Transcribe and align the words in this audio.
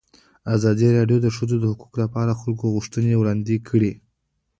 ازادي 0.55 0.87
راډیو 0.97 1.17
د 1.21 1.23
د 1.25 1.27
ښځو 1.35 1.55
حقونه 1.71 1.99
لپاره 2.03 2.29
د 2.31 2.39
خلکو 2.41 2.65
غوښتنې 2.75 3.13
وړاندې 3.17 3.55
کړي. 3.67 3.91